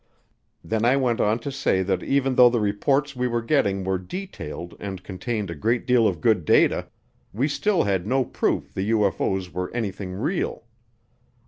Then 0.63 0.83
I 0.83 0.97
went 0.97 1.21
on 1.21 1.37
to 1.41 1.51
say 1.51 1.83
that 1.83 2.01
even 2.01 2.33
though 2.33 2.49
the 2.49 2.59
reports 2.59 3.15
we 3.15 3.27
were 3.27 3.43
getting 3.43 3.83
were 3.83 3.99
detailed 3.99 4.73
and 4.79 5.03
contained 5.03 5.51
a 5.51 5.53
great 5.55 5.85
deal 5.85 6.07
of 6.07 6.21
good 6.21 6.43
data, 6.43 6.87
we 7.33 7.47
still 7.47 7.83
had 7.83 8.07
no 8.07 8.25
proof 8.25 8.73
the 8.73 8.89
UFO's 8.89 9.53
were 9.53 9.69
anything 9.75 10.13
real. 10.15 10.63